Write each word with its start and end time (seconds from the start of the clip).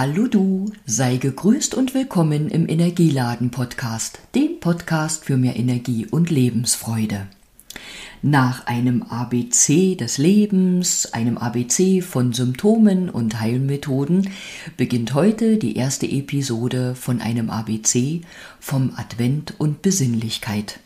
Hallo 0.00 0.28
du, 0.28 0.70
sei 0.86 1.16
gegrüßt 1.16 1.74
und 1.74 1.92
willkommen 1.92 2.50
im 2.50 2.68
Energieladen 2.68 3.50
Podcast, 3.50 4.20
dem 4.32 4.60
Podcast 4.60 5.24
für 5.24 5.36
mehr 5.36 5.56
Energie 5.56 6.06
und 6.06 6.30
Lebensfreude. 6.30 7.26
Nach 8.22 8.68
einem 8.68 9.02
ABC 9.02 9.96
des 9.96 10.16
Lebens, 10.18 11.12
einem 11.12 11.36
ABC 11.36 12.00
von 12.00 12.32
Symptomen 12.32 13.10
und 13.10 13.40
Heilmethoden 13.40 14.30
beginnt 14.76 15.14
heute 15.14 15.56
die 15.56 15.74
erste 15.74 16.06
Episode 16.06 16.94
von 16.94 17.20
einem 17.20 17.50
ABC 17.50 18.20
vom 18.60 18.92
Advent 18.94 19.54
und 19.58 19.82
Besinnlichkeit. 19.82 20.78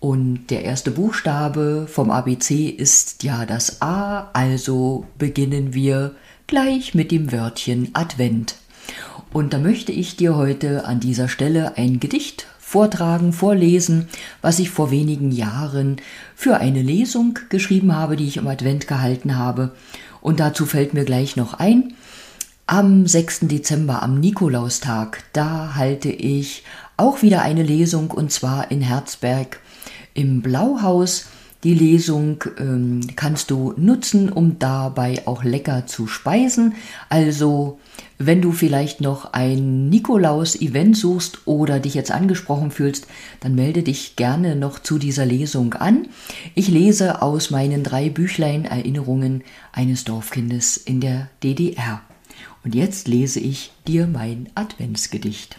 Und 0.00 0.46
der 0.50 0.64
erste 0.64 0.90
Buchstabe 0.92 1.86
vom 1.88 2.10
ABC 2.10 2.68
ist 2.68 3.24
ja 3.24 3.46
das 3.46 3.82
A, 3.82 4.30
also 4.32 5.06
beginnen 5.18 5.74
wir 5.74 6.14
gleich 6.46 6.94
mit 6.94 7.10
dem 7.10 7.32
Wörtchen 7.32 7.90
Advent. 7.94 8.54
Und 9.32 9.52
da 9.52 9.58
möchte 9.58 9.92
ich 9.92 10.16
dir 10.16 10.36
heute 10.36 10.84
an 10.84 11.00
dieser 11.00 11.28
Stelle 11.28 11.76
ein 11.76 12.00
Gedicht 12.00 12.46
vortragen, 12.60 13.32
vorlesen, 13.32 14.08
was 14.40 14.58
ich 14.58 14.70
vor 14.70 14.90
wenigen 14.90 15.32
Jahren 15.32 15.96
für 16.36 16.58
eine 16.58 16.82
Lesung 16.82 17.38
geschrieben 17.48 17.94
habe, 17.94 18.16
die 18.16 18.28
ich 18.28 18.36
im 18.36 18.46
Advent 18.46 18.86
gehalten 18.86 19.36
habe. 19.36 19.72
Und 20.20 20.38
dazu 20.38 20.64
fällt 20.64 20.94
mir 20.94 21.04
gleich 21.04 21.36
noch 21.36 21.54
ein, 21.54 21.94
am 22.66 23.06
6. 23.06 23.40
Dezember, 23.42 24.02
am 24.02 24.20
Nikolaustag, 24.20 25.24
da 25.32 25.74
halte 25.74 26.10
ich 26.10 26.64
auch 26.98 27.22
wieder 27.22 27.42
eine 27.42 27.62
Lesung 27.62 28.10
und 28.10 28.30
zwar 28.30 28.70
in 28.70 28.82
Herzberg 28.82 29.60
im 30.18 30.42
Blauhaus. 30.42 31.26
Die 31.64 31.74
Lesung 31.74 32.44
ähm, 32.58 33.00
kannst 33.16 33.50
du 33.50 33.72
nutzen, 33.76 34.30
um 34.30 34.58
dabei 34.60 35.26
auch 35.26 35.42
lecker 35.42 35.86
zu 35.86 36.06
speisen. 36.06 36.74
Also, 37.08 37.80
wenn 38.16 38.40
du 38.40 38.52
vielleicht 38.52 39.00
noch 39.00 39.32
ein 39.32 39.88
Nikolaus-Event 39.88 40.96
suchst 40.96 41.46
oder 41.46 41.80
dich 41.80 41.94
jetzt 41.94 42.12
angesprochen 42.12 42.70
fühlst, 42.70 43.06
dann 43.40 43.54
melde 43.56 43.82
dich 43.82 44.14
gerne 44.14 44.54
noch 44.54 44.80
zu 44.80 44.98
dieser 44.98 45.26
Lesung 45.26 45.74
an. 45.74 46.06
Ich 46.54 46.68
lese 46.68 47.22
aus 47.22 47.50
meinen 47.50 47.82
drei 47.82 48.08
Büchlein 48.08 48.64
Erinnerungen 48.64 49.42
eines 49.72 50.04
Dorfkindes 50.04 50.76
in 50.76 51.00
der 51.00 51.28
DDR. 51.42 52.02
Und 52.62 52.74
jetzt 52.76 53.08
lese 53.08 53.40
ich 53.40 53.72
dir 53.86 54.06
mein 54.06 54.48
Adventsgedicht. 54.54 55.58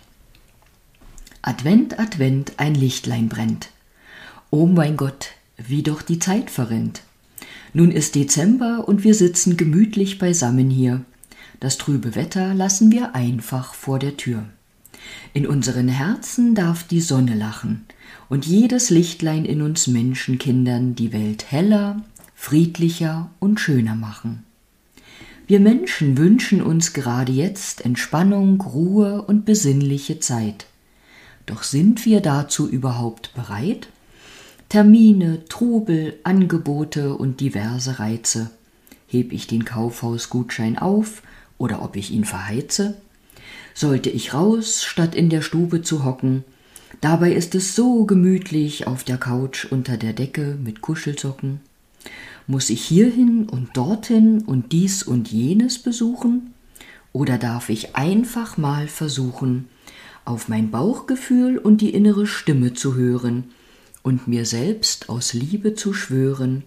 Advent, 1.41 1.99
Advent, 1.99 2.53
ein 2.57 2.75
Lichtlein 2.75 3.27
brennt. 3.27 3.69
Oh 4.51 4.65
mein 4.65 4.97
Gott, 4.97 5.29
wie 5.57 5.83
doch 5.83 6.01
die 6.01 6.17
Zeit 6.17 6.49
verrinnt. 6.49 7.03
Nun 7.73 7.91
ist 7.91 8.15
Dezember 8.15 8.87
und 8.87 9.03
wir 9.03 9.13
sitzen 9.13 9.57
gemütlich 9.57 10.17
beisammen 10.17 10.71
hier. 10.71 11.05
Das 11.59 11.77
trübe 11.77 12.15
Wetter 12.15 12.55
lassen 12.55 12.91
wir 12.91 13.13
einfach 13.13 13.75
vor 13.75 13.99
der 13.99 14.17
Tür. 14.17 14.45
In 15.33 15.45
unseren 15.45 15.87
Herzen 15.87 16.55
darf 16.55 16.83
die 16.83 17.01
Sonne 17.01 17.35
lachen 17.35 17.85
und 18.27 18.47
jedes 18.47 18.89
Lichtlein 18.89 19.45
in 19.45 19.61
uns 19.61 19.85
Menschenkindern 19.85 20.95
die 20.95 21.13
Welt 21.13 21.51
heller, 21.51 22.01
friedlicher 22.33 23.29
und 23.37 23.59
schöner 23.59 23.95
machen. 23.95 24.45
Wir 25.45 25.59
Menschen 25.59 26.17
wünschen 26.17 26.63
uns 26.63 26.93
gerade 26.93 27.31
jetzt 27.31 27.85
Entspannung, 27.85 28.61
Ruhe 28.61 29.21
und 29.21 29.45
besinnliche 29.45 30.19
Zeit. 30.19 30.65
Doch 31.45 31.61
sind 31.61 32.05
wir 32.05 32.21
dazu 32.21 32.67
überhaupt 32.67 33.33
bereit? 33.35 33.89
Termine, 34.69 35.45
Trubel, 35.49 36.19
Angebote 36.23 37.15
und 37.15 37.39
diverse 37.39 37.97
Reize. 37.97 38.51
Heb 39.07 39.33
ich 39.33 39.47
den 39.47 39.65
Kaufhausgutschein 39.65 40.77
auf 40.77 41.23
oder 41.57 41.81
ob 41.81 41.95
ich 41.95 42.11
ihn 42.11 42.23
verheize? 42.23 42.95
Sollte 43.73 44.11
ich 44.11 44.35
raus, 44.35 44.83
statt 44.83 45.15
in 45.15 45.29
der 45.29 45.41
Stube 45.41 45.81
zu 45.81 46.05
hocken? 46.05 46.43
Dabei 47.01 47.33
ist 47.33 47.55
es 47.55 47.75
so 47.75 48.05
gemütlich 48.05 48.85
auf 48.85 49.03
der 49.03 49.17
Couch 49.17 49.65
unter 49.65 49.97
der 49.97 50.13
Decke 50.13 50.55
mit 50.63 50.81
Kuschelsocken. 50.81 51.61
Muss 52.45 52.69
ich 52.69 52.83
hierhin 52.83 53.49
und 53.49 53.75
dorthin 53.75 54.43
und 54.43 54.71
dies 54.71 55.01
und 55.01 55.31
jenes 55.31 55.79
besuchen? 55.79 56.53
Oder 57.11 57.39
darf 57.39 57.69
ich 57.69 57.95
einfach 57.95 58.57
mal 58.57 58.87
versuchen, 58.87 59.67
auf 60.25 60.47
mein 60.47 60.69
Bauchgefühl 60.69 61.57
und 61.57 61.81
die 61.81 61.89
innere 61.89 62.27
Stimme 62.27 62.75
zu 62.75 62.93
hören 62.93 63.45
und 64.03 64.27
mir 64.27 64.45
selbst 64.45 65.09
aus 65.09 65.33
Liebe 65.33 65.75
zu 65.75 65.93
schwören, 65.93 66.63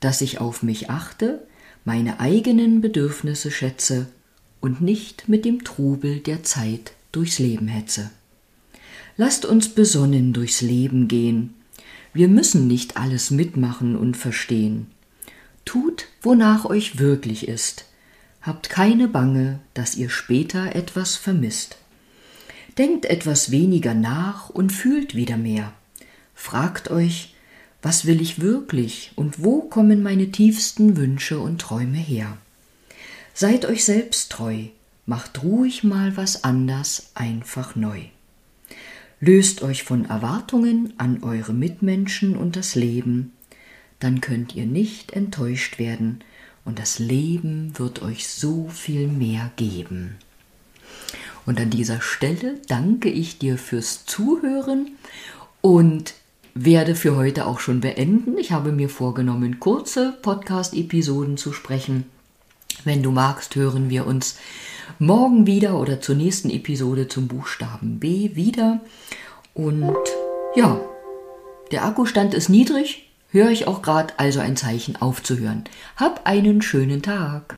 dass 0.00 0.20
ich 0.20 0.40
auf 0.40 0.62
mich 0.62 0.90
achte, 0.90 1.46
meine 1.84 2.20
eigenen 2.20 2.80
Bedürfnisse 2.80 3.50
schätze 3.50 4.08
und 4.60 4.80
nicht 4.80 5.28
mit 5.28 5.44
dem 5.44 5.64
Trubel 5.64 6.18
der 6.18 6.42
Zeit 6.42 6.92
durchs 7.12 7.38
Leben 7.38 7.68
hetze. 7.68 8.10
Lasst 9.16 9.46
uns 9.46 9.68
besonnen 9.68 10.32
durchs 10.32 10.60
Leben 10.60 11.08
gehen. 11.08 11.54
Wir 12.12 12.28
müssen 12.28 12.66
nicht 12.66 12.96
alles 12.96 13.30
mitmachen 13.30 13.96
und 13.96 14.16
verstehen. 14.16 14.88
Tut, 15.64 16.06
wonach 16.22 16.64
euch 16.64 16.98
wirklich 16.98 17.48
ist. 17.48 17.86
Habt 18.42 18.68
keine 18.68 19.08
Bange, 19.08 19.60
dass 19.74 19.96
ihr 19.96 20.10
später 20.10 20.74
etwas 20.76 21.16
vermisst. 21.16 21.78
Denkt 22.78 23.06
etwas 23.06 23.50
weniger 23.50 23.94
nach 23.94 24.50
und 24.50 24.70
fühlt 24.70 25.14
wieder 25.14 25.36
mehr. 25.36 25.72
Fragt 26.46 26.92
euch, 26.92 27.34
was 27.82 28.06
will 28.06 28.20
ich 28.20 28.40
wirklich 28.40 29.10
und 29.16 29.42
wo 29.42 29.62
kommen 29.62 30.04
meine 30.04 30.30
tiefsten 30.30 30.96
Wünsche 30.96 31.40
und 31.40 31.60
Träume 31.60 31.98
her? 31.98 32.38
Seid 33.34 33.64
euch 33.64 33.84
selbst 33.84 34.30
treu, 34.30 34.66
macht 35.06 35.42
ruhig 35.42 35.82
mal 35.82 36.16
was 36.16 36.44
anders 36.44 37.10
einfach 37.16 37.74
neu. 37.74 38.00
Löst 39.18 39.62
euch 39.62 39.82
von 39.82 40.04
Erwartungen 40.04 40.92
an 40.98 41.24
eure 41.24 41.52
Mitmenschen 41.52 42.36
und 42.36 42.54
das 42.54 42.76
Leben, 42.76 43.32
dann 43.98 44.20
könnt 44.20 44.54
ihr 44.54 44.66
nicht 44.66 45.14
enttäuscht 45.14 45.80
werden 45.80 46.20
und 46.64 46.78
das 46.78 47.00
Leben 47.00 47.76
wird 47.76 48.02
euch 48.02 48.28
so 48.28 48.68
viel 48.68 49.08
mehr 49.08 49.50
geben. 49.56 50.14
Und 51.44 51.58
an 51.58 51.70
dieser 51.70 52.00
Stelle 52.00 52.60
danke 52.68 53.08
ich 53.08 53.38
dir 53.38 53.58
fürs 53.58 54.06
Zuhören 54.06 54.92
und 55.60 56.14
werde 56.58 56.94
für 56.94 57.16
heute 57.16 57.46
auch 57.46 57.60
schon 57.60 57.80
beenden. 57.80 58.38
Ich 58.38 58.50
habe 58.50 58.72
mir 58.72 58.88
vorgenommen, 58.88 59.60
kurze 59.60 60.14
Podcast-Episoden 60.22 61.36
zu 61.36 61.52
sprechen. 61.52 62.06
Wenn 62.84 63.02
du 63.02 63.10
magst, 63.10 63.54
hören 63.56 63.90
wir 63.90 64.06
uns 64.06 64.38
morgen 64.98 65.46
wieder 65.46 65.78
oder 65.78 66.00
zur 66.00 66.14
nächsten 66.14 66.48
Episode 66.48 67.08
zum 67.08 67.28
Buchstaben 67.28 68.00
B 68.00 68.30
wieder. 68.34 68.80
Und 69.52 69.96
ja, 70.54 70.80
der 71.72 71.84
Akkustand 71.84 72.32
ist 72.32 72.48
niedrig, 72.48 73.10
höre 73.30 73.50
ich 73.50 73.66
auch 73.66 73.82
gerade, 73.82 74.14
also 74.16 74.40
ein 74.40 74.56
Zeichen 74.56 74.96
aufzuhören. 74.96 75.64
Hab 75.96 76.26
einen 76.26 76.62
schönen 76.62 77.02
Tag. 77.02 77.54